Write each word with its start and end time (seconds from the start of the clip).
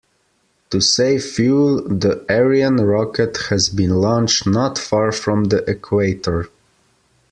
To 0.71 0.81
save 0.81 1.23
fuel, 1.23 1.87
the 1.87 2.25
Ariane 2.27 2.77
rocket 2.77 3.37
has 3.51 3.69
been 3.69 3.91
launched 3.91 4.47
not 4.47 4.79
far 4.79 5.11
from 5.11 5.43
the 5.43 5.63
equator. 5.69 6.49